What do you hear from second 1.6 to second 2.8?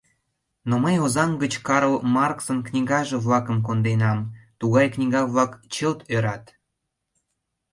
Карл Марксын